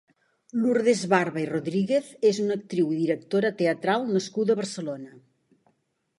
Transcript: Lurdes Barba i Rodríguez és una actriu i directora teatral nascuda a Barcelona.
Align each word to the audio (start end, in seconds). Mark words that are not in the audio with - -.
Lurdes 0.59 1.03
Barba 1.11 1.41
i 1.41 1.43
Rodríguez 1.49 2.09
és 2.31 2.39
una 2.45 2.57
actriu 2.61 2.91
i 2.95 2.99
directora 3.03 3.53
teatral 3.61 4.09
nascuda 4.17 4.57
a 4.57 4.63
Barcelona. 4.63 5.15